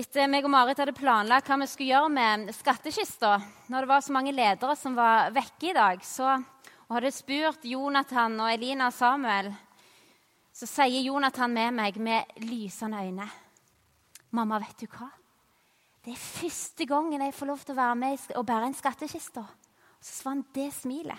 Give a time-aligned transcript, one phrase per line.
[0.00, 3.34] etter meg og Marit hadde planlagt hva vi skulle gjøre med skattkista,
[3.68, 6.36] når det var så mange ledere som var vekke i dag, så,
[6.88, 9.50] og hadde spurt Jonathan og Elina og Samuel,
[10.56, 13.28] så sier Jonathan med meg med lysende øyne
[14.30, 15.08] Mamma, vet du hva?
[16.04, 19.42] Det er første gangen jeg får lov til å være med og bære en skattkiste.
[20.00, 21.18] Så svant det smilet.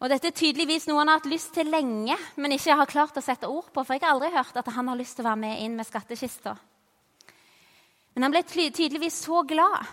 [0.00, 3.20] Og Dette er tydeligvis noe han har hatt lyst til lenge, men ikke har klart
[3.20, 3.84] å sette ord på.
[3.84, 5.86] For jeg har aldri hørt at han har lyst til å være med inn med
[5.86, 6.56] skattkista.
[8.18, 9.84] Men han ble tydeligvis så glad.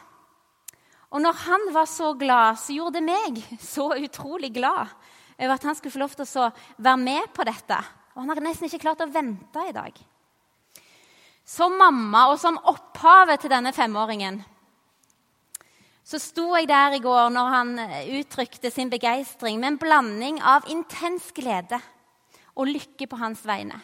[1.14, 4.90] Og når han var så glad, så gjorde det meg så utrolig glad
[5.38, 6.48] over at han skulle få lov til å
[6.82, 7.78] være med på dette.
[8.16, 9.94] Og han har nesten ikke klart å vente i dag.
[11.46, 14.42] Som mamma og som opphavet til denne femåringen
[16.06, 17.74] så sto jeg der i går når han
[18.18, 21.78] uttrykte sin begeistring med en blanding av intens glede
[22.58, 23.78] og lykke på hans vegne.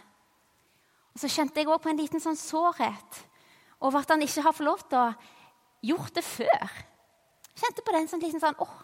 [1.13, 3.27] Og Så kjente jeg òg på en liten sånn sårhet
[3.81, 5.11] over at han ikke har fått lov til å
[5.91, 6.75] gjort det før.
[7.57, 8.77] Kjente på den sånn liksom sånn åh,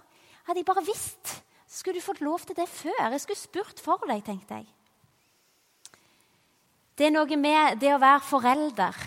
[0.47, 1.33] Hadde jeg bare visst,
[1.67, 2.95] så skulle du fått lov til det før.
[3.11, 4.69] Jeg skulle spurt for deg, tenkte jeg.
[6.95, 9.01] Det er noe med det å være forelder,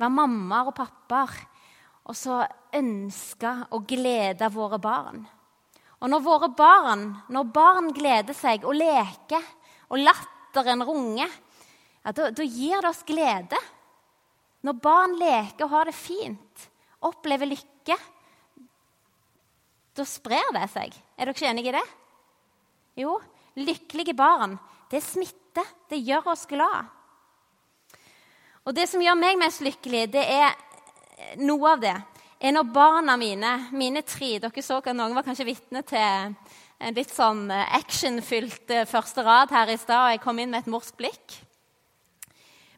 [0.00, 1.34] være mammaer og pappaer,
[2.08, 2.40] og så
[2.74, 5.20] ønske og glede våre barn.
[6.00, 9.44] Og når våre barn, når barn gleder seg og leker,
[9.92, 11.30] og latteren runger,
[12.00, 13.60] ja, da, da gir det oss glede.
[14.66, 16.66] Når barn leker og har det fint,
[17.06, 17.96] opplever lykke,
[19.96, 20.96] da sprer det seg.
[21.16, 21.84] Er dere ikke enige i det?
[23.00, 23.14] Jo,
[23.62, 24.58] lykkelige barn.
[24.90, 25.64] Det smitter.
[25.88, 26.90] Det gjør oss glad.
[28.66, 31.94] Og det som gjør meg mest lykkelig, det er noe av det
[32.40, 36.34] er når barna mine, mine tre Dere så at noen var kanskje vitne til
[36.76, 40.66] en litt sånn actionfylt eh, første rad her i stad, og jeg kom inn med
[40.66, 41.38] et morsk blikk.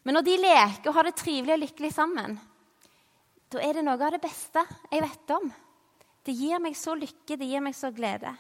[0.04, 2.36] Men når de leker og har det trivelig og lykkelig sammen,
[3.48, 5.48] da er det noe av det beste jeg vet om.
[6.24, 8.34] Det gir meg så lykke, det gir meg så glede.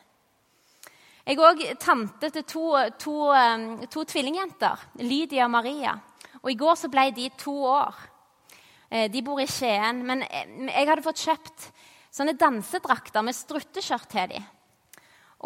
[1.28, 2.64] Jeg er òg tante til to,
[3.00, 3.14] to,
[3.92, 5.92] to, tvillingjenter, Lydia og Maria.
[6.40, 7.98] Og I går så ble de to år.
[8.88, 10.00] Eh, de bor i Skien.
[10.08, 11.66] Men eh, jeg hadde fått kjøpt
[12.16, 14.46] sånne dansedrakter med strutteskjørt til dem.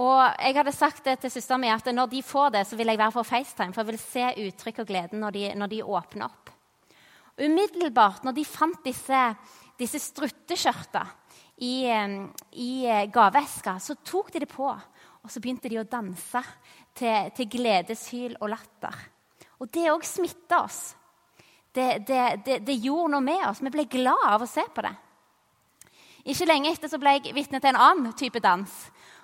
[0.00, 2.88] Og jeg hadde sagt det til søsteren min at når de får det, så vil
[2.88, 5.82] jeg være på FaceTime, for jeg vil se uttrykk og gleden når de, når de
[5.84, 6.52] åpner opp.
[7.42, 9.20] Umiddelbart når de fant disse,
[9.80, 11.04] disse strutteskjørta
[11.64, 11.74] i,
[12.56, 12.72] i
[13.12, 14.70] gaveeska, så tok de det på.
[15.22, 16.40] Og så begynte de å danse
[16.98, 18.96] til, til gledeshyl og latter.
[19.62, 20.80] Og det òg smitta oss.
[21.72, 23.62] Det, det, det, det, gjorde noe med oss.
[23.62, 24.92] Vi ble glad av å se på det.
[26.32, 28.74] Ikke lenge etter så ble jeg vitne til en annen type dans.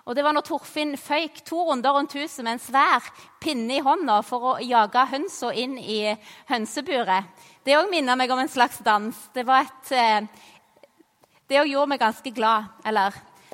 [0.09, 3.05] Og Det var når Torfinn føyk to runder rundt huset med en svær
[3.45, 6.01] pinne i hånda for å jage hønsa inn i
[6.49, 7.29] hønseburet.
[7.61, 9.13] Det òg minner meg om en slags dans.
[9.37, 10.25] Det var et, eh,
[11.47, 12.73] det òg gjorde meg ganske glad.
[12.87, 13.13] Eller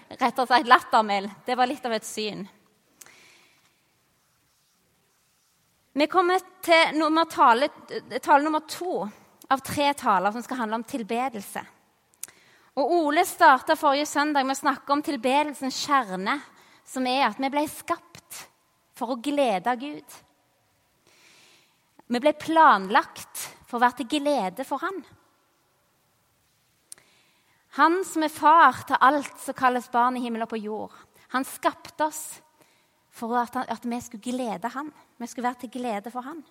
[0.09, 1.31] rettere sagt lattermild.
[1.45, 2.49] Det var litt av et syn.
[5.93, 7.69] Vi kommer til nummer tale,
[8.23, 9.11] tale nummer to
[9.51, 11.67] av tre taler som skal handle om tilbedelse.
[12.75, 16.41] Og Ole starta forrige søndag med å snakke om tilbedelsens kjerne,
[16.85, 18.41] som er at vi ble skapt
[18.99, 20.17] for å glede Gud.
[22.11, 24.99] Vi ble planlagt for å være til glede for Han.
[27.79, 30.95] Han som er far til alt som kalles barn i himmel og på jord.
[31.35, 32.23] Han skapte oss
[33.15, 34.93] for at, at vi skulle glede Han.
[35.19, 36.43] Vi skulle være til glede for Han.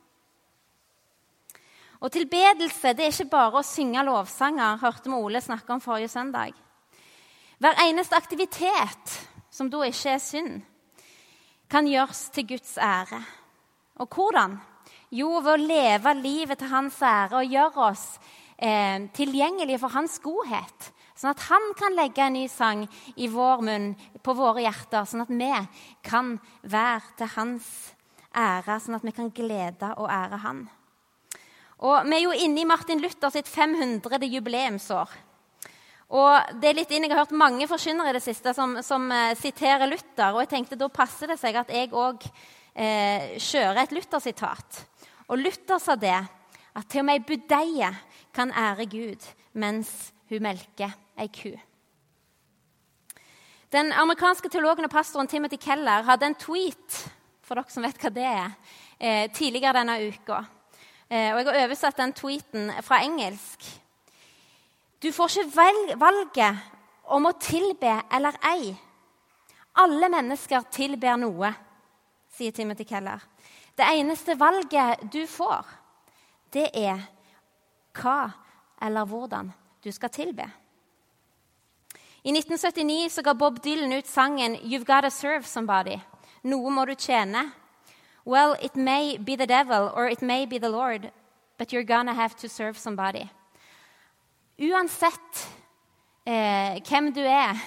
[2.03, 6.11] Og tilbedelse det er ikke bare å synge lovsanger, hørte vi Ole snakke om forrige
[6.11, 6.51] søndag.
[7.63, 9.13] Hver eneste aktivitet,
[9.47, 10.57] som da ikke er synd,
[11.71, 13.21] kan gjøres til Guds ære.
[14.03, 14.57] Og hvordan?
[15.15, 18.05] Jo, ved å leve livet til hans ære og gjøre oss
[18.57, 20.91] eh, tilgjengelige for hans godhet.
[21.15, 22.83] Sånn at han kan legge en ny sang
[23.15, 25.51] i vår munn, på våre hjerter, sånn at vi
[26.03, 26.35] kan
[26.67, 27.73] være til hans
[28.35, 30.65] ære, sånn at vi kan glede og ære han.
[31.83, 34.23] Og Vi er jo inne i Martin Luther sitt 500.
[34.31, 35.09] jubileumsår.
[36.15, 39.11] Og det er litt inn, Jeg har hørt mange forkynnere i det siste som, som
[39.11, 40.31] uh, siterer Luther.
[40.31, 44.85] og jeg tenkte Da passer det seg at jeg òg uh, kjører et Luther-sitat.
[45.27, 46.15] Og Luther sa det
[46.73, 47.91] at til og med ei budeie
[48.33, 51.51] kan ære Gud mens hun melker ei ku.
[53.73, 57.03] Den amerikanske teologen og pastoren Timothy Keller hadde en tweet
[57.43, 58.51] for dere som vet hva det er,
[58.99, 60.45] eh, tidligere denne uka.
[61.09, 63.65] Eh, og jeg har oversatt den tweeten fra engelsk.
[65.03, 66.59] Du får ikke valget
[67.11, 68.71] om å tilbe eller ei.
[69.83, 71.49] Alle mennesker tilber noe,
[72.33, 73.19] sier Timothy Keller.
[73.75, 75.65] Det eneste valget du får,
[76.53, 77.01] det er
[77.97, 78.19] hva
[78.83, 79.49] eller hvordan
[79.83, 80.45] du skal tilbe.
[82.23, 85.99] I 1979 så ga Bob Dylan ut sangen 'You've Gotta Serve Somebody'.
[86.43, 87.51] Noe må du tjene.
[88.25, 91.11] Well, it may be the devil or it may be the Lord,
[91.57, 93.29] but you're gonna have to serve somebody.
[94.57, 95.47] Uansett
[96.25, 97.57] eh, hvem du er,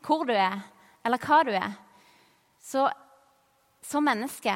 [0.00, 0.60] hvor du er,
[1.04, 1.72] eller hva du er,
[2.60, 2.88] så
[3.82, 4.54] som menneske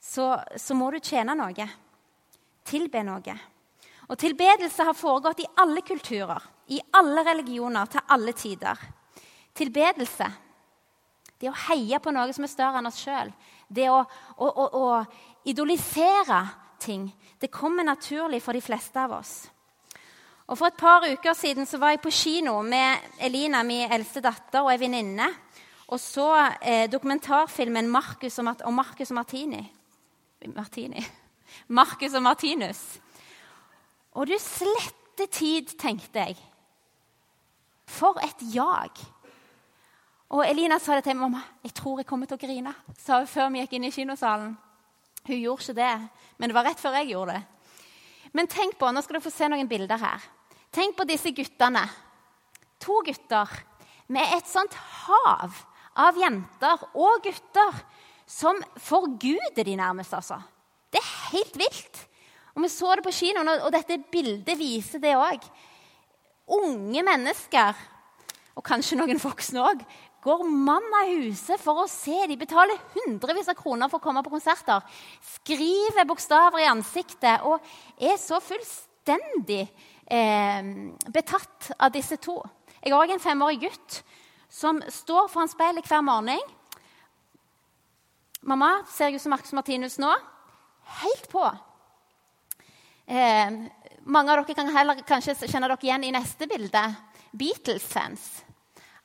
[0.00, 1.68] så, så må du tjene noe.
[2.64, 3.36] Tilbe noe.
[4.08, 8.80] Og tilbedelse har foregått i alle kulturer, i alle religioner, til alle tider.
[9.56, 10.28] Tilbedelse,
[11.40, 13.32] det å heie på noe som er større enn oss sjøl,
[13.68, 14.00] det å,
[14.36, 16.40] å, å, å idolisere
[16.80, 17.08] ting,
[17.40, 19.34] det kommer naturlig for de fleste av oss.
[20.44, 24.20] Og For et par uker siden så var jeg på kino med Elina, min eldste
[24.24, 25.30] datter, og ei venninne.
[25.88, 26.28] Og så
[26.60, 29.64] eh, dokumentarfilmen 'Marcus og, og Marcus og Martini'.
[30.52, 31.04] Martini.
[31.80, 33.00] Marcus og Martinus.
[34.12, 36.36] Og du slette tid, tenkte jeg.
[37.86, 39.13] For et jag.
[40.34, 41.14] Og Elina sa det til.
[41.14, 43.90] 'Mamma, jeg tror jeg kommer til å grine', sa hun før vi gikk inn i
[43.90, 44.56] kinosalen.
[45.26, 46.08] Hun gjorde ikke det,
[46.38, 47.44] men det var rett før jeg gjorde det.
[48.32, 50.24] Men tenk på, nå skal dere få se noen bilder her.
[50.72, 51.84] Tenk på disse guttene.
[52.80, 53.48] To gutter
[54.08, 55.54] med et sånt hav
[55.96, 57.78] av jenter og gutter
[58.26, 60.40] som forguder de nærmest, altså.
[60.90, 62.08] Det er helt vilt.
[62.54, 65.42] Og Vi så det på kinoen, og dette bildet viser det òg.
[66.48, 67.74] Unge mennesker,
[68.54, 69.82] og kanskje noen voksne òg,
[70.24, 72.16] går mann av huset for å se.
[72.30, 74.84] De betaler hundrevis av kroner for å komme på konserter.
[75.36, 77.62] Skriver bokstaver i ansiktet og
[78.00, 79.62] er så fullstendig
[80.08, 80.70] eh,
[81.12, 82.38] betatt av disse to.
[82.80, 84.00] Jeg har òg en femårig gutt
[84.52, 86.40] som står foran speilet hver morgen.
[88.44, 90.10] Mamma ser ut som Marcus Martinus nå.
[91.00, 91.44] Helt på.
[93.06, 93.60] Eh,
[94.04, 96.82] mange av dere kan heller kanskje kjenne dere igjen i neste bilde.
[97.32, 98.44] Beatles-fans.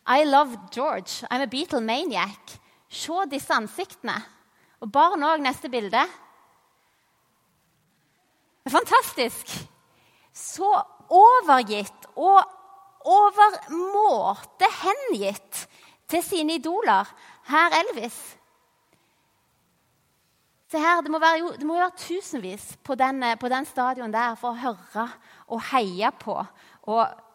[0.09, 1.23] I love George.
[1.29, 2.59] I'm a Beatle maniac.
[2.89, 4.15] Se disse ansiktene.
[4.81, 6.01] Og barn òg, neste bilde.
[8.69, 9.53] Fantastisk.
[10.33, 10.71] Så
[11.13, 12.41] overgitt og
[13.06, 15.67] overmåte hengitt
[16.09, 17.05] til sine idoler.
[17.51, 18.17] Her Elvis.
[20.71, 24.35] Se her, det må, være, det må være tusenvis på den, på den stadion der
[24.38, 25.07] for å høre
[25.50, 26.35] og heie på
[26.89, 27.28] og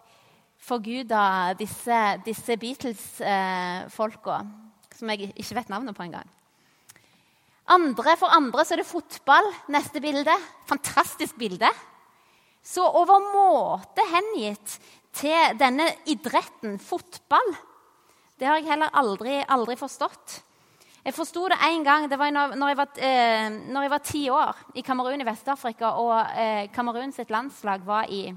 [0.64, 1.24] forgude
[1.60, 4.38] disse, disse Beatles-folka,
[4.94, 6.30] som jeg ikke vet navnet på engang.
[7.74, 9.46] Andre, for andre så er det fotball.
[9.72, 10.32] Neste bilde.
[10.68, 11.70] Fantastisk bilde.
[12.64, 14.78] Så overmåte hengitt
[15.14, 17.54] til denne idretten, fotball.
[18.40, 20.40] Det har jeg heller aldri, aldri forstått.
[21.04, 22.08] Jeg forsto det én gang.
[22.08, 25.92] Det var når jeg var, eh, når jeg var ti år i Kamerun i Vest-Afrika.
[26.00, 28.32] Og eh, Kamerun sitt landslag var, i,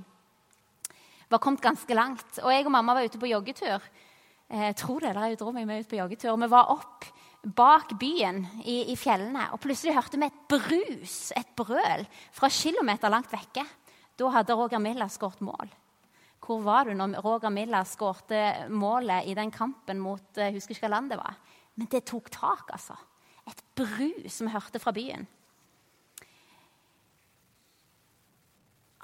[1.29, 2.39] var, kommet ganske langt.
[2.43, 3.83] Og jeg og mamma var ute på joggetur.
[4.47, 6.33] Eh, tror det, eller jeg dro meg med ut på joggetur.
[6.33, 7.07] Og vi var opp
[7.43, 9.49] bak byen i, i, fjellene.
[9.55, 13.65] Og plutselig hørte vi et brus, et brøl, fra kilometer langt vekke.
[14.17, 15.69] Da hadde Roger Milla skåret mål.
[16.47, 20.87] Hvor var du når Roger Milla skårte målet i den kampen mot Jeg husker ikke
[20.87, 21.35] hva land det var.
[21.77, 22.95] Men det tok tak, altså.
[23.47, 25.27] Et brus vi hørte fra byen.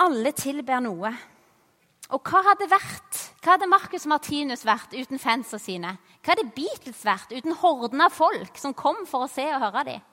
[0.03, 1.11] Alle tilber noe.
[2.13, 3.19] Og hva hadde vært?
[3.41, 5.95] Hva hadde Marcus Martinus vært uten fansa sine?
[6.21, 9.85] Hva hadde Beatles vært uten horden av folk som kom for å se og høre
[9.87, 10.03] dem?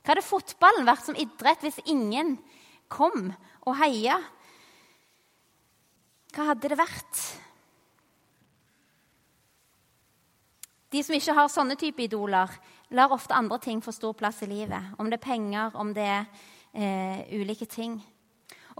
[0.00, 2.36] Hva hadde fotballen vært som idrett hvis ingen
[2.92, 3.32] kom
[3.64, 4.18] og heia?
[6.34, 7.24] Hva hadde det vært?
[10.90, 12.52] De som ikke har sånne type idoler,
[12.90, 14.94] lar ofte andre ting få stor plass i livet.
[14.98, 16.24] Om det er penger, om det er
[16.74, 18.00] eh, ulike ting.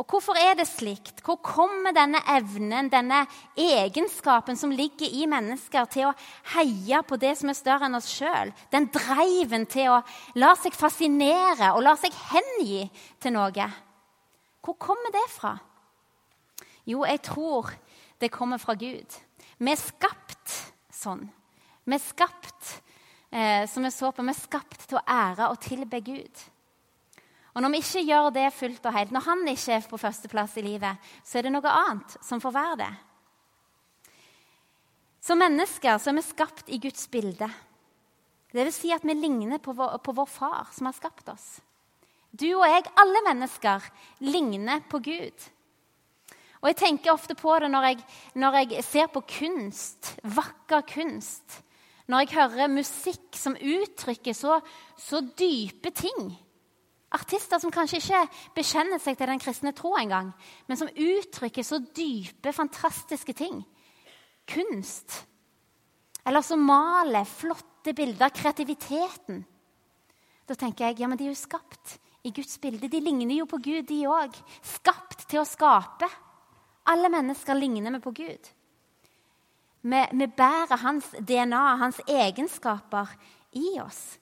[0.00, 1.20] Og Hvorfor er det slikt?
[1.20, 3.26] Hvor kommer denne evnen, denne
[3.58, 6.14] egenskapen som ligger i mennesker, til å
[6.54, 8.52] heie på det som er større enn oss sjøl?
[8.72, 9.98] Den driven til å
[10.40, 12.86] la seg fascinere og la seg hengi
[13.20, 13.66] til noe.
[14.64, 15.52] Hvor kommer det fra?
[16.88, 17.68] Jo, jeg tror
[18.20, 19.18] det kommer fra Gud.
[19.60, 20.56] Vi er skapt
[20.96, 21.26] sånn.
[21.84, 22.72] Vi er skapt
[23.32, 26.46] eh, som vi så på, vi er skapt til å ære og tilbe Gud.
[27.54, 30.56] Og Når vi ikke gjør det fullt og helt, når han ikke er på førsteplass
[30.60, 32.90] i livet, så er det noe annet som får være det.
[35.20, 37.48] Som mennesker så er vi skapt i Guds bilde.
[38.50, 41.58] Det vil si at vi ligner på vår, på vår far som har skapt oss.
[42.30, 43.82] Du og jeg, alle mennesker,
[44.22, 45.50] ligner på Gud.
[46.60, 47.98] Og Jeg tenker ofte på det når jeg,
[48.34, 51.62] når jeg ser på kunst, vakker kunst
[52.10, 54.58] når jeg hører musikk som uttrykker så,
[54.98, 56.32] så dype ting.
[57.10, 58.20] Artister som kanskje ikke
[58.54, 60.30] bekjenner seg til den kristne tro engang,
[60.68, 63.64] men som uttrykker så dype, fantastiske ting.
[64.50, 65.24] Kunst.
[66.26, 68.30] Eller som maler flotte bilder.
[68.34, 69.42] Kreativiteten.
[70.46, 72.90] Da tenker jeg ja, men de er jo skapt i Guds bilde.
[72.90, 74.36] De ligner jo på Gud, de òg.
[74.62, 76.08] Skapt til å skape.
[76.90, 78.50] Alle mennesker ligner vi på Gud.
[79.80, 83.14] Vi, vi bærer hans DNA, hans egenskaper,
[83.56, 84.19] i oss.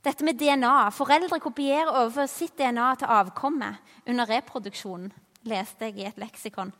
[0.00, 0.90] Dette med DNA.
[0.96, 5.10] Foreldre kopierer overfor sitt DNA til avkommet under reproduksjonen,
[5.48, 6.72] leste jeg i et leksikon.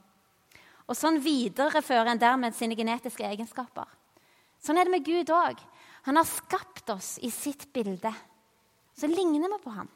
[0.89, 3.87] Og Sånn viderefører en dermed sine genetiske egenskaper.
[4.61, 5.61] Sånn er det med Gud òg.
[6.09, 8.11] Han har skapt oss i sitt bilde.
[8.97, 9.89] Så ligner vi på ham.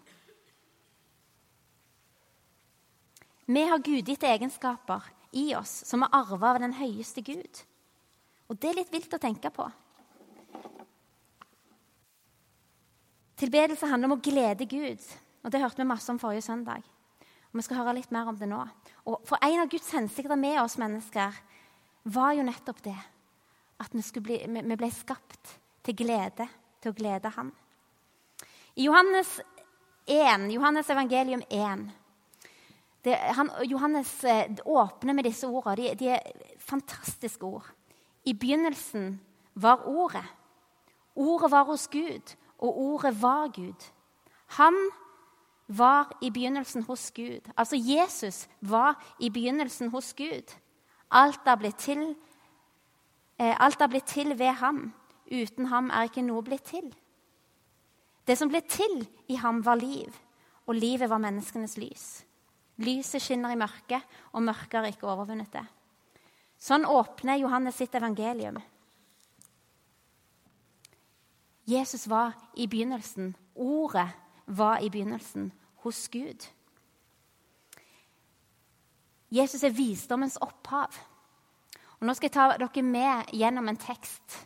[3.44, 5.04] Vi har gudgitte egenskaper
[5.36, 7.64] i oss som er arva av den høyeste Gud.
[8.48, 9.66] Og det er litt vilt å tenke på.
[13.36, 15.00] Tilbedelse handler om å glede Gud.
[15.42, 16.82] og Det hørte vi masse om forrige søndag.
[17.52, 18.62] Og Vi skal høre litt mer om det nå.
[19.06, 21.34] Og For En av Guds hensikter med oss mennesker
[22.04, 22.98] var jo nettopp det
[23.80, 26.48] at vi, bli, vi ble skapt til glede,
[26.80, 27.52] til å glede Han.
[28.76, 29.40] I Johannes
[30.06, 31.90] 1, Johannes evangelium 1
[33.04, 35.76] det, han, Johannes eh, åpner med disse ordene.
[35.76, 37.66] De, de er fantastiske ord.
[38.24, 39.18] I begynnelsen
[39.60, 40.24] var Ordet.
[41.14, 42.32] Ordet var hos Gud,
[42.64, 43.90] og ordet var Gud.
[44.56, 44.76] Han
[45.68, 47.50] var i begynnelsen hos Gud.
[47.56, 50.54] Altså Jesus var i begynnelsen hos Gud.
[51.10, 52.16] Alt er blitt til,
[53.38, 54.92] eh, alt er blitt til ved ham.
[55.32, 56.94] Uten ham er ikke noe blitt til.
[58.26, 60.12] Det som ble til i ham, var liv,
[60.66, 62.24] og livet var menneskenes lys.
[62.76, 64.02] Lyset skinner i mørket,
[64.32, 65.64] og mørket har ikke overvunnet det.
[66.58, 68.58] Sånn åpner Johannes sitt evangelium.
[71.64, 73.34] Jesus var i begynnelsen.
[73.54, 74.08] Ordet
[74.46, 75.52] var i begynnelsen
[75.84, 76.46] hos Gud.
[79.30, 80.92] Jesus er visdommens opphav.
[82.00, 84.36] Og Nå skal jeg ta dere med gjennom en tekst.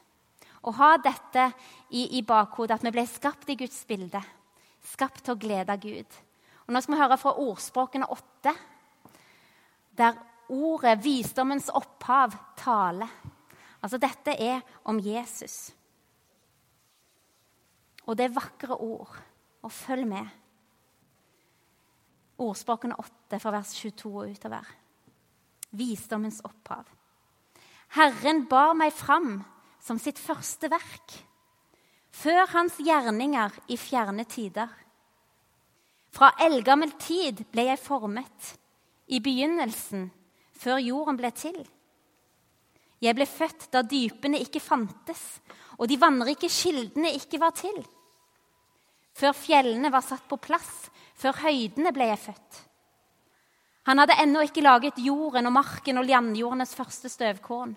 [0.62, 1.50] Og ha dette
[1.90, 4.20] i, i bakhodet, at vi ble skapt i Guds bilde.
[4.84, 6.18] Skapt til å glede Gud.
[6.66, 8.54] Og Nå skal vi høre fra ordspråkene åtte,
[9.98, 13.10] der ordet 'visdommens opphav' taler.
[13.82, 15.72] Altså, dette er om Jesus.
[18.08, 19.16] Og det er vakre ord.
[19.62, 20.26] Og følg med.
[22.38, 24.68] Ordspråkene 8 fra vers 22 og utover.
[25.76, 26.86] Visdommens opphav.
[27.96, 29.38] Herren bar meg fram
[29.82, 31.14] som sitt første verk,
[32.12, 34.68] før hans gjerninger i fjerne tider.
[36.12, 38.54] Fra eldgammel tid ble jeg formet,
[39.08, 40.08] i begynnelsen,
[40.52, 41.58] før jorden ble til.
[43.00, 45.22] Jeg ble født da dypene ikke fantes,
[45.78, 47.78] og de vannrike kildene ikke var til.
[49.18, 52.64] Før fjellene var satt på plass, før høydene ble jeg født.
[53.88, 57.72] Han hadde ennå ikke laget jorden og marken og landjordenes første støvkorn.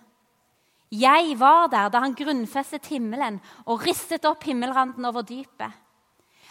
[0.91, 5.71] Jeg var der da han grunnfestet himmelen og ristet opp himmelranden over dypet.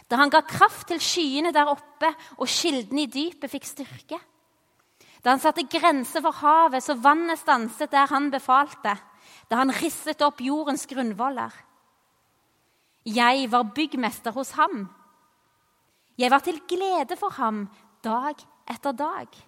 [0.08, 2.08] Da han ga kraft til skyene der oppe,
[2.40, 4.18] og kildene i dypet fikk styrke.
[5.20, 8.96] Da han satte grenser for havet, så vannet stanset der han befalte.
[9.46, 11.52] Da han risset opp jordens grunnvoller.
[13.06, 14.88] Jeg var byggmester hos ham.
[16.18, 17.64] Jeg var til glede for ham
[18.04, 18.36] dag
[18.68, 19.38] etter dag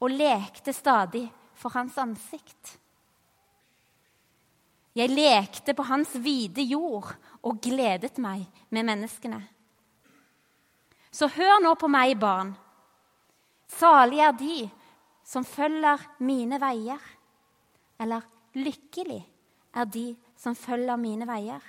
[0.00, 2.78] og lekte stadig for hans ansikt.
[4.96, 7.12] Jeg lekte på hans vide jord
[7.46, 9.40] og gledet meg med menneskene.
[11.12, 12.54] Så hør nå på meg, barn.
[13.70, 14.58] Salige er de
[15.26, 17.02] som følger mine veier.
[18.00, 18.24] Eller
[18.56, 19.20] lykkelig
[19.76, 20.06] er de
[20.38, 21.60] som følger mine veier.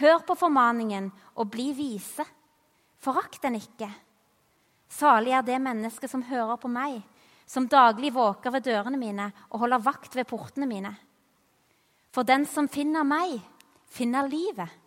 [0.00, 2.24] Hør på formaningen og bli vise.
[3.00, 3.88] Forakt den ikke.
[4.90, 6.98] Salig er det mennesket som hører på meg,
[7.46, 10.92] som daglig våker ved dørene mine og holder vakt ved portene mine.
[12.10, 13.38] For den som finner meg,
[13.90, 14.78] finner livet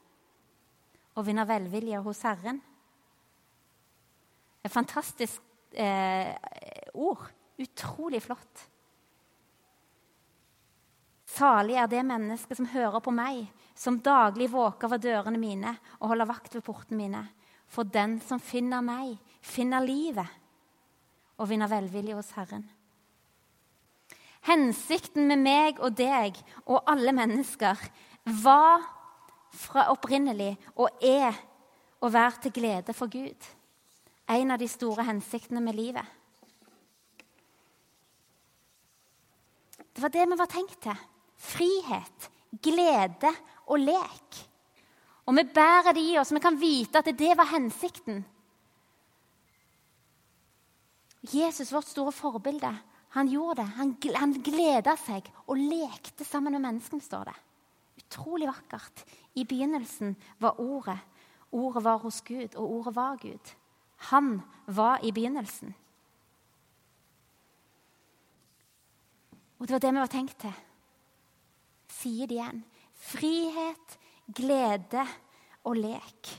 [1.14, 2.60] og vinner velvilje hos Herren.
[4.64, 5.42] Et fantastisk
[5.76, 6.34] eh,
[6.94, 7.28] ord.
[7.62, 8.64] Utrolig flott.
[11.34, 16.12] Salig er det mennesket som hører på meg, som daglig våker ved dørene mine og
[16.12, 17.24] holder vakt ved portene mine.
[17.66, 20.30] For den som finner meg, finner livet
[21.42, 22.68] og vinner velvilje hos Herren.
[24.46, 26.38] Hensikten med meg og deg
[26.68, 27.80] og alle mennesker
[28.44, 28.84] var
[29.56, 31.34] fra opprinnelig og er
[32.04, 33.48] å være til glede for Gud.
[34.30, 36.06] En av de store hensiktene med livet.
[39.94, 41.02] Det var det vi var tenkt til.
[41.44, 42.30] Frihet,
[42.64, 43.32] glede
[43.68, 44.40] og lek.
[45.28, 48.24] Og vi bærer det i oss, vi kan vite at det var hensikten.
[51.24, 52.72] Jesus, vårt store forbilde,
[53.14, 53.70] han gjorde det.
[53.78, 57.36] Han, han gleda seg og lekte sammen med menneskene, står det.
[58.04, 59.04] Utrolig vakkert.
[59.38, 61.00] I begynnelsen var Ordet.
[61.54, 63.54] Ordet var hos Gud, og ordet var Gud.
[64.10, 65.76] Han var i begynnelsen.
[69.60, 70.56] Og det var det vi var tenkt til.
[72.04, 72.64] Sier det igjen.
[73.04, 75.04] Frihet, glede
[75.64, 76.32] og lek.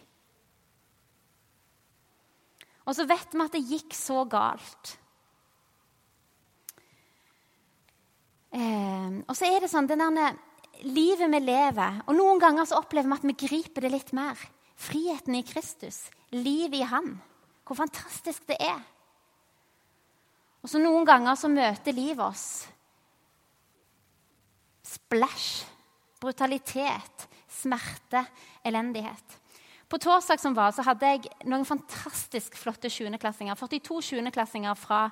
[2.84, 4.96] Og så vet vi at det gikk så galt.
[8.54, 10.36] Eh, og så er det sånn det der,
[10.86, 14.38] livet vi lever Og noen ganger så opplever vi at vi griper det litt mer.
[14.76, 16.04] Friheten i Kristus,
[16.34, 17.16] livet i Han.
[17.64, 18.82] Hvor fantastisk det er.
[20.60, 22.46] Og så noen ganger så møter livet oss
[24.94, 25.64] splash,
[26.22, 28.24] brutalitet, smerte,
[28.64, 29.40] elendighet.
[29.88, 33.54] På torsdag som var, så hadde jeg noen fantastisk flotte 7.-klassinger.
[33.54, 35.02] 42 7.-klassinger fra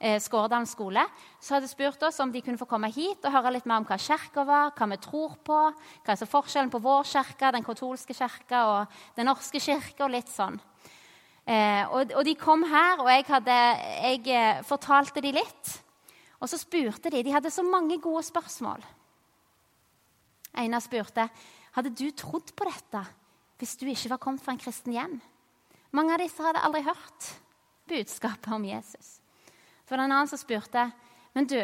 [0.00, 1.04] eh, Skårdalen skole
[1.38, 3.86] som hadde spurt oss om de kunne få komme hit og høre litt mer om
[3.88, 8.18] hva kirka var, hva vi tror på, hva er forskjellen på vår kirke, den katolske
[8.18, 10.58] kirka og den norske kirka, og litt sånn.
[11.46, 13.58] Eh, og, og, de kom her, og jeg, hadde,
[14.10, 15.76] jeg eh, fortalte de litt.
[16.42, 17.22] Og så spurte de.
[17.24, 18.82] De hadde så mange gode spørsmål.
[20.56, 21.28] Einar spurte
[21.76, 23.02] hadde du trodd på dette
[23.60, 25.16] hvis du ikke var kommet fra en kristen hjem.
[25.96, 27.30] Mange av disse hadde aldri hørt
[27.88, 29.16] budskapet om Jesus.
[29.86, 30.90] Så var det en annen som spurte
[31.36, 31.58] men du,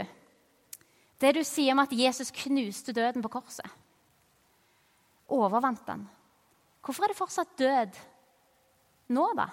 [1.16, 3.64] det du sier om at Jesus knuste døden på korset,
[5.32, 6.02] overvant han.
[6.84, 7.96] Hvorfor er det fortsatt død
[9.16, 9.46] nå, da?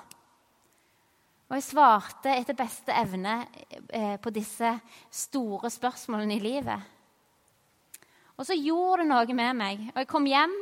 [1.47, 3.37] Og jeg svarte etter beste evne
[3.95, 4.73] eh, på disse
[5.07, 6.91] store spørsmålene i livet.
[8.39, 9.87] Og så gjorde det noe med meg.
[9.91, 10.53] Og jeg kom hjem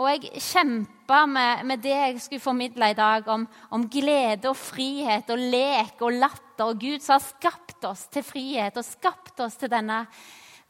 [0.00, 3.42] og jeg kjempa med, med, det jeg skulle formidle i dag, om,
[3.74, 6.70] om, glede og frihet og lek og latter.
[6.70, 10.04] Og Gud som har skapt oss til frihet og skapt oss til denne,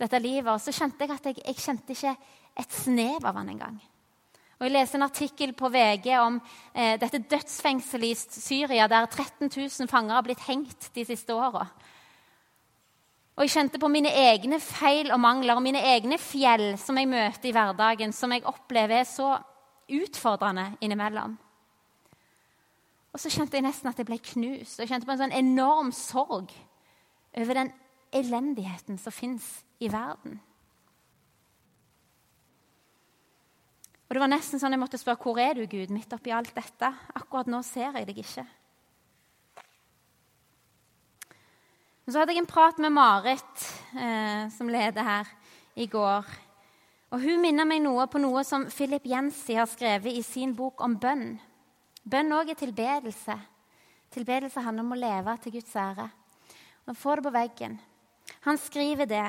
[0.00, 0.50] dette livet.
[0.50, 2.16] Og så kjente jeg at jeg, jeg kjente ikke
[2.64, 3.78] et snev av han engang.
[4.60, 6.34] Og Jeg leste en artikkel på VG om
[6.74, 11.68] eh, dette dødsfengselet i Syria, der 13 000 fanger har blitt hengt de siste åra.
[13.40, 17.08] Og jeg kjente på mine egne feil og mangler og mine egne fjell som jeg
[17.08, 19.30] møter i hverdagen, som jeg opplever er så
[19.96, 21.38] utfordrende innimellom.
[23.08, 24.76] Og så kjente jeg nesten at jeg ble knust.
[24.76, 26.52] Og jeg kjente på en sånn enorm sorg
[27.32, 27.72] over den
[28.12, 29.48] elendigheten som fins
[29.80, 30.36] i verden.
[34.04, 36.52] Og Det var nesten sånn jeg måtte spørre hvor er du, Gud, midt oppi alt
[36.52, 36.92] dette.
[37.16, 38.44] Akkurat nå ser jeg deg ikke.
[42.06, 45.28] Og så hadde jeg en prat med Marit, eh, som leder her,
[45.76, 46.24] i går.
[47.10, 50.80] Og Hun minner meg noe på noe som Philip Jensi har skrevet i sin bok
[50.80, 51.38] om bønn.
[52.04, 53.36] Bønn òg er tilbedelse.
[54.10, 56.08] Tilbedelse handler om å leve til Guds ære.
[56.86, 57.78] Og Få det på veggen.
[58.46, 59.26] Han skriver det.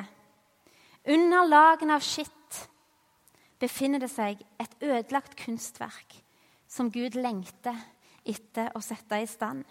[1.09, 2.61] Under lagene av skitt
[3.61, 6.17] befinner det seg et ødelagt kunstverk
[6.69, 7.77] som Gud lengter
[8.25, 9.65] etter å sette i stand.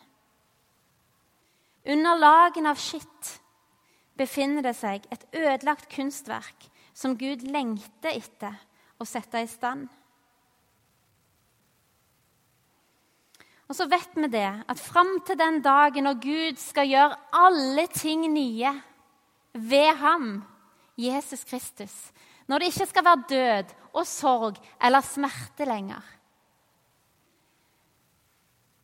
[1.84, 3.36] Under lagen av skitt
[4.20, 8.58] befinner det seg et ødelagt kunstverk som Gud lengter etter
[9.00, 9.88] å sette i stand.
[13.70, 17.86] Og så vet vi det, at fram til den dagen når Gud skal gjøre alle
[17.94, 18.72] ting nye
[19.54, 20.32] ved ham,
[20.98, 21.94] Jesus Kristus,
[22.50, 26.16] når det ikke skal være død og sorg eller smerte lenger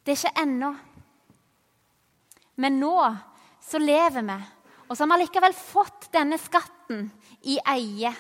[0.07, 0.71] Det er ikke ennå.
[2.57, 2.99] Men nå
[3.61, 4.37] så lever vi,
[4.87, 7.09] og så har vi likevel fått denne skatten
[7.51, 8.13] i eie.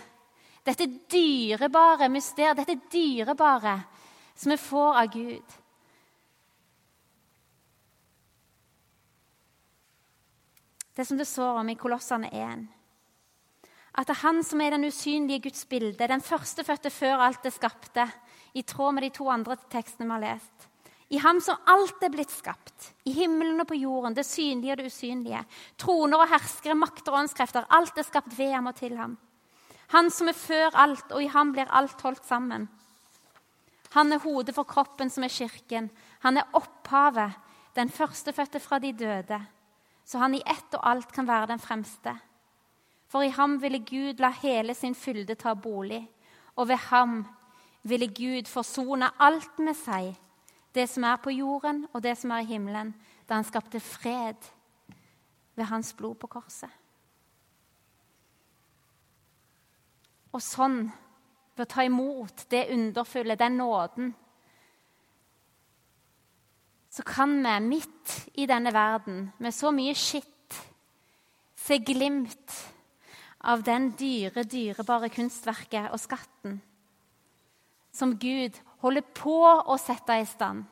[0.66, 3.78] Dette dyrebare mysteriet, dette dyrebare
[4.34, 5.54] som vi får av Gud.
[10.96, 12.66] Det som det står om i Kolossene 1.
[13.96, 17.52] At det er Han som er den usynlige Guds bilde, den førstefødte før alt det
[17.52, 18.08] skapte,
[18.54, 20.68] i tråd med de to andre tekstene vi har lest.
[21.08, 24.80] I ham som alt er blitt skapt, i himmelen og på jorden, det synlige og
[24.80, 25.44] det usynlige.
[25.78, 27.68] Troner og herskere, makter og åndskrefter.
[27.70, 29.14] Alt er skapt ved ham og til ham.
[29.94, 32.66] Han som er før alt, og i ham blir alt holdt sammen.
[33.94, 35.90] Han er hodet for kroppen, som er kirken.
[36.26, 37.38] Han er opphavet,
[37.76, 39.40] den førstefødte fra de døde,
[40.04, 42.14] så han i ett og alt kan være den fremste.
[43.08, 46.02] For i ham ville Gud la hele sin fylde ta bolig,
[46.56, 47.26] og ved ham
[47.82, 50.16] ville Gud forsone alt med seg
[50.76, 52.92] det som er på jorden, og det som er i himmelen,
[53.28, 54.50] da han skapte fred
[55.56, 56.70] ved hans blod på korset.
[60.36, 60.82] Og sånn
[61.56, 64.12] ved å ta imot det underfulle, den nåden,
[66.92, 70.60] så kan vi midt i denne verden med så mye skitt
[71.60, 72.52] se glimt
[73.48, 76.60] av den dyre, dyrebare kunstverket og skatten
[77.96, 80.64] som Gud holder på å sette i stand.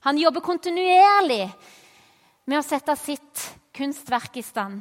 [0.00, 1.44] Han jobber kontinuerlig
[2.48, 3.44] med å sette sitt
[3.76, 4.80] kunstverk i stand.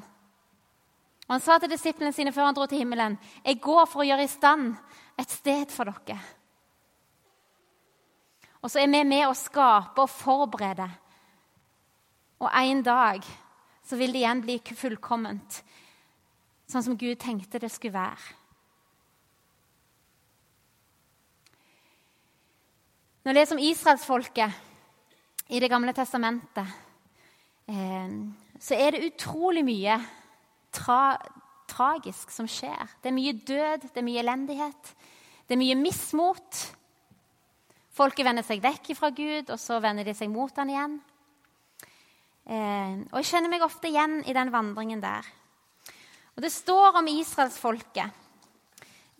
[1.27, 4.07] Og Han sa til disiplene sine før han dro til himmelen, 'Jeg går for å
[4.07, 4.75] gjøre i stand
[5.17, 6.19] et sted for dere.'
[8.63, 10.89] Og så er vi med å skape og forberede.
[12.39, 13.23] Og en dag
[13.83, 15.63] så vil det igjen bli fullkomment,
[16.67, 18.38] sånn som Gud tenkte det skulle være.
[23.29, 26.65] Når det er som israelsfolket i Det gamle testamentet,
[27.69, 28.13] eh,
[28.57, 29.97] så er det utrolig mye
[30.73, 31.13] tra
[31.69, 32.87] tragisk som skjer.
[32.97, 34.89] Det er mye død, det er mye elendighet,
[35.45, 36.61] det er mye mismot.
[37.93, 40.95] Folket vender seg vekk fra Gud, og så vender de seg mot han igjen.
[42.49, 45.29] Eh, og Jeg kjenner meg ofte igjen i den vandringen der.
[46.33, 48.09] Og Det står om israelsfolket.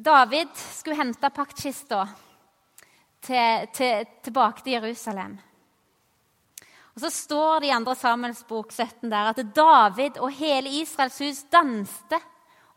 [0.02, 2.08] David skulle hente paktkista
[3.30, 5.38] til, til, tilbake til Jerusalem.
[6.96, 7.96] Og Så står det i 2.
[7.96, 12.20] Samuels bok 17 der at David og hele Israels hus danste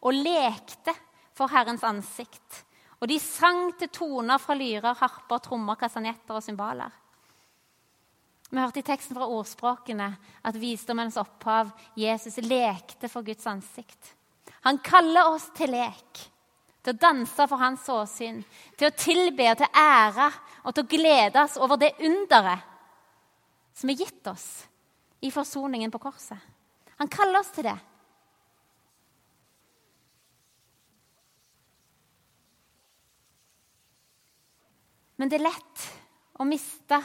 [0.02, 0.94] og lekte
[1.34, 2.64] for Herrens ansikt.
[3.00, 6.92] Og de sang til toner fra lyrer, harper, trommer, kastanjetter og cymbaler.
[8.52, 10.10] Vi hørte i teksten fra ordspråkene
[10.44, 14.12] at visdommens opphav, Jesus, lekte for Guds ansikt.
[14.68, 16.28] Han kaller oss til lek
[16.82, 18.40] til å danse for hans åsyn,
[18.76, 20.28] til å tilbe og til ære
[20.64, 22.68] og til å glede oss over det underet
[23.72, 24.48] som er gitt oss
[25.22, 26.38] i forsoningen på korset.
[26.98, 27.78] Han kaller oss til det.
[35.16, 35.84] Men det er lett
[36.42, 36.98] å miste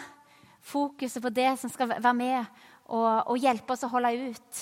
[0.66, 2.40] fokuset på det som skal være med
[2.90, 4.62] og, og hjelpe oss å holde ut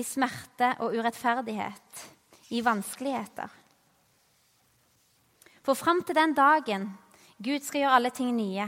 [0.00, 2.04] i smerte og urettferdighet,
[2.56, 3.59] i vanskeligheter.
[5.64, 6.88] For fram til den dagen
[7.40, 8.66] Gud skal gjøre alle ting nye,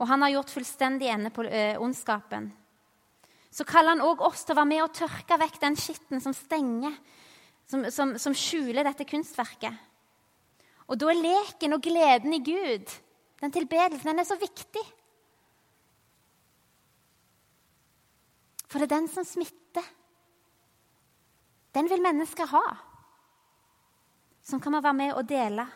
[0.00, 1.44] og han har gjort fullstendig ende på
[1.80, 2.48] ondskapen,
[3.50, 6.36] så kaller han òg oss til å være med og tørke vekk den skitten som
[6.36, 6.94] stenger,
[7.68, 9.74] som, som, som skjuler dette kunstverket.
[10.90, 12.94] Og da er leken og gleden i Gud,
[13.42, 14.82] den tilbedelsen, den er så viktig.
[18.70, 19.86] For det er den som smitter.
[21.74, 22.64] Den vil mennesker ha.
[24.50, 25.66] Sånn kan man være med og dele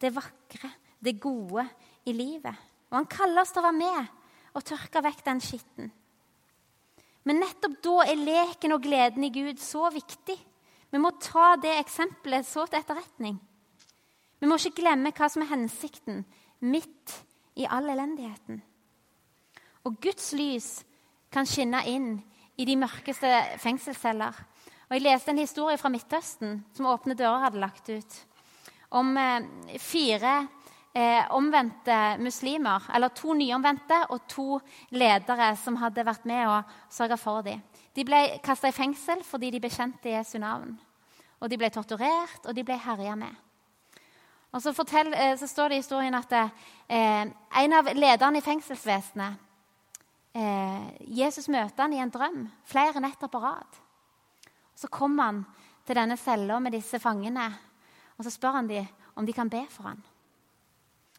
[0.00, 0.68] det vakre,
[1.00, 1.64] det gode
[2.08, 2.56] i livet.
[2.90, 5.90] Og han kaller oss til å være med og tørke vekk den skitten.
[7.28, 10.36] Men nettopp da er leken og gleden i Gud så viktig.
[10.90, 13.36] Vi må ta det eksempelet så til etterretning.
[14.40, 16.24] Vi må ikke glemme hva som er hensikten
[16.64, 17.14] midt
[17.60, 18.62] i all elendigheten.
[19.84, 20.70] Og Guds lys
[21.32, 22.14] kan skinne inn
[22.60, 23.28] i de mørkeste
[23.62, 24.34] fengselsceller.
[24.90, 28.14] Og Jeg leste en historie fra Midtøsten som Åpne dører hadde lagt ut
[28.98, 29.44] om eh,
[29.78, 30.32] fire
[30.90, 34.56] eh, omvendte muslimer, eller to nyomvendte og to
[34.90, 37.60] ledere som hadde vært med og sørga for dem.
[37.94, 40.72] De ble kasta i fengsel fordi de bekjente Jesu navn.
[41.38, 43.38] Og de ble torturert, og de ble herja med.
[44.50, 47.30] Og så, fortell, eh, så, står det i historien at eh,
[47.62, 49.38] en av lederne i fengselsvesenet
[50.34, 53.80] eh, Jesus møter han i en drøm flere netter på rad.
[54.80, 55.42] Så kommer han
[55.84, 57.50] til denne cella med disse fangene
[58.20, 60.00] og så spør han dem om de kan be for han.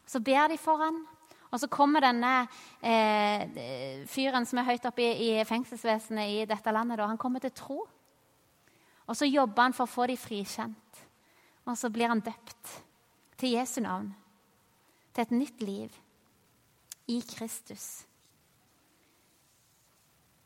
[0.06, 1.00] Så ber de for han,
[1.50, 2.46] og så kommer denne
[2.78, 7.42] eh, fyren som er høyt oppe i, i fengselsvesenet i dette landet, da, han kommer
[7.42, 7.80] til tro.
[9.10, 11.02] Og så jobber han for å få dem frikjent.
[11.66, 12.70] Og så blir han døpt
[13.42, 14.12] til Jesu navn.
[15.12, 15.98] Til et nytt liv
[17.10, 18.06] i Kristus.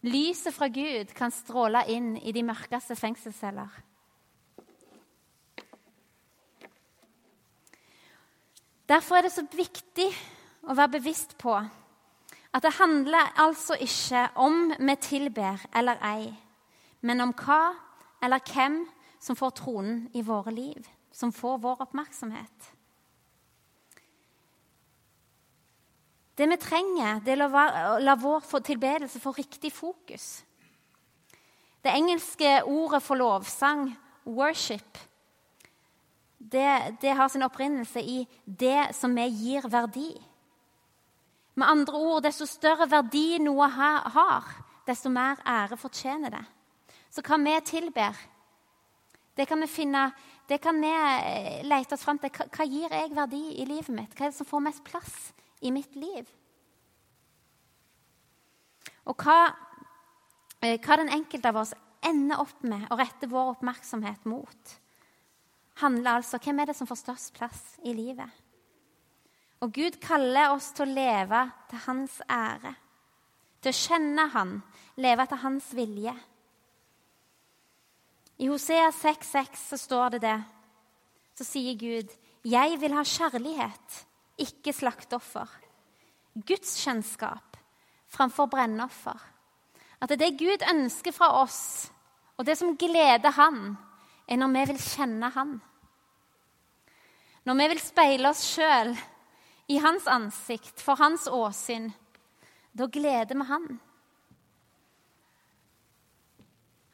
[0.04, 3.70] Lyset fra Gud kan stråle inn i de mørkeste fengselsceller.
[8.86, 10.06] Derfor er det så viktig
[10.68, 16.30] å være bevisst på at det handler altså ikke om vi tilber eller ei,
[17.02, 17.74] men om hva
[18.22, 18.78] eller hvem
[19.20, 22.75] som får tronen i våre liv, som får vår oppmerksomhet.
[26.36, 30.44] Det vi trenger, det er å la vår tilbedelse få riktig fokus.
[31.80, 33.96] Det engelske ordet for lovsang,
[34.26, 34.98] 'worship',
[36.38, 40.12] det, det har sin opprinnelse i det som vi gir verdi.
[41.54, 44.44] Med andre ord, desto større verdi noe har,
[44.86, 46.44] desto mer ære fortjener det.
[47.10, 48.12] Så hva vi tilber,
[49.36, 50.12] det kan vi finne
[50.48, 52.30] det kan vi eh, lete oss fram til.
[52.30, 54.12] Hva, gir jeg verdi i livet mitt?
[54.14, 56.28] Hva er det som får mest plass i mitt liv?
[59.06, 59.54] Og hva,
[60.62, 64.74] eh, hva den enkelte av oss ender opp med å rette vår oppmerksomhet mot,
[65.82, 68.30] handler altså hvem er det som får størst plass i livet.
[69.64, 72.74] Og Gud kaller oss til å leve til hans ære,
[73.62, 74.58] til å kjenne han,
[75.00, 76.12] leve etter hans vilje.
[78.36, 80.36] I Hosea 6,6 så står det det.
[81.36, 82.12] Så sier Gud,
[82.44, 84.06] 'Jeg vil ha kjærlighet,
[84.38, 85.62] ikke slakteoffer.'
[86.36, 87.56] Guds kjennskap
[88.12, 89.16] framfor brennoffer.
[90.00, 91.88] At det er det Gud ønsker fra oss,
[92.36, 93.76] og det som gleder Han,
[94.28, 95.60] er når vi vil kjenne Han.
[97.46, 98.92] Når vi vil speile oss sjøl
[99.72, 101.92] i Hans ansikt, for Hans åsyn,
[102.76, 103.68] da gleder vi Han.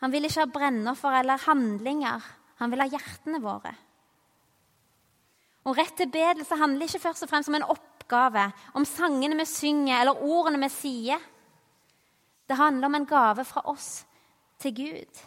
[0.03, 2.23] Han vil ikke ha brennoffer eller handlinger.
[2.59, 3.71] Han vil ha hjertene våre.
[5.63, 10.01] Og Rett tilbedelse handler ikke først og fremst om en oppgave, om sangene vi synger
[10.01, 11.23] eller ordene vi sier.
[12.49, 14.03] Det handler om en gave fra oss
[14.63, 15.23] til Gud.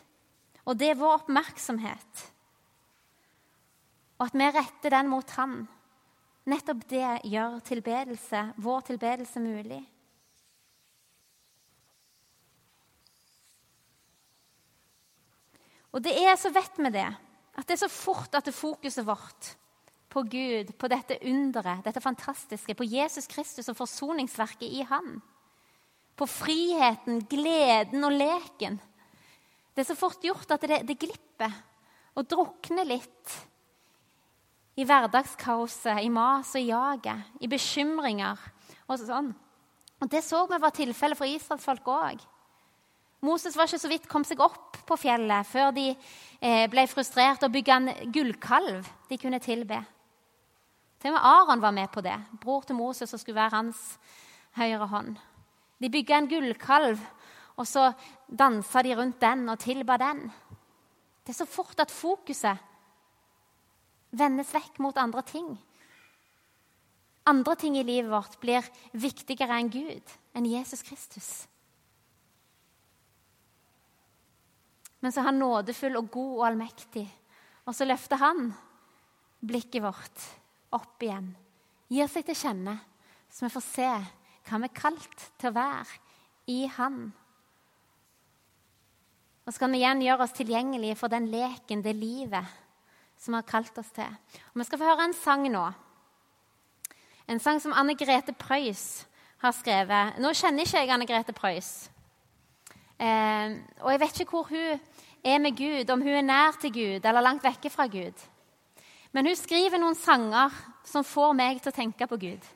[0.66, 2.26] Og det er vår oppmerksomhet.
[4.20, 5.58] Og at vi retter den mot Han.
[6.46, 9.82] Nettopp det gjør tilbedelse, vår tilbedelse mulig.
[15.96, 17.08] Og det er så vet vi det,
[17.56, 19.56] at det er så fort at det fokuset vårt
[20.16, 25.22] på Gud, på dette underet, dette fantastiske, på Jesus Kristus og forsoningsverket i ham.
[26.16, 28.78] på friheten, gleden og leken
[29.76, 31.52] Det er så fort gjort at det, det glipper
[32.16, 33.34] og drukner litt
[34.80, 38.40] i hverdagskaoset, i mas og jaget, i bekymringer
[38.88, 39.34] og sånn.
[40.00, 42.24] Og Det så vi var tilfellet for israelsfolk òg.
[43.20, 47.44] Moses var ikke så vidt kom seg opp på fjellet før de eh, ble frustrert
[47.44, 49.82] og bygde en gullkalv de kunne tilbe.
[51.06, 53.80] Til og med Aron var med på det, bror til Moses som skulle være hans
[54.58, 55.12] høyre hånd.
[55.78, 57.02] De bygga en gullkalv,
[57.62, 57.92] og så
[58.26, 60.24] dansa de rundt den og tilba den.
[61.22, 62.58] Det er så fort at fokuset
[64.18, 65.52] vendes vekk mot andre ting.
[67.30, 68.66] Andre ting i livet vårt blir
[68.98, 71.28] viktigere enn Gud, enn Jesus Kristus.
[75.06, 77.06] Men så er han nådefull og god og allmektig.
[77.70, 78.50] Og så løfter han
[79.46, 80.26] blikket vårt
[80.76, 81.32] opp igjen,
[81.92, 82.76] gir seg til kjenne,
[83.32, 83.92] så vi får se
[84.46, 86.02] hva vi er kalt til å være
[86.52, 87.00] i Han.
[89.46, 92.46] Og så kan vi igjen gjøre oss tilgjengelige for den leken, det livet,
[93.22, 94.16] som vi har kalt oss til.
[94.54, 95.66] Og Vi skal få høre en sang nå.
[97.30, 99.06] En sang som Anne Grete Preus
[99.42, 100.18] har skrevet.
[100.22, 101.90] Nå kjenner ikke jeg Anne Grete Preus.
[102.98, 104.80] Eh, og jeg vet ikke hvor hun
[105.26, 108.14] er med Gud, om hun er nær til Gud eller langt vekke fra Gud.
[109.16, 110.52] Men hun skriver noen sanger
[110.84, 112.48] som får meg til å tenke på Gud.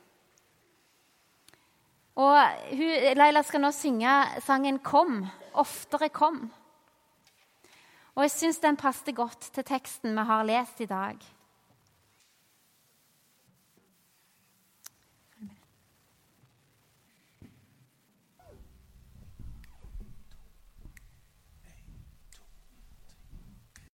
[2.19, 2.35] Og
[2.75, 5.29] hun, Leila skal nå synge sangen 'Kom'.
[5.53, 6.51] Oftere kom.
[8.15, 11.17] Og jeg syns den passer godt til teksten vi har lest i dag.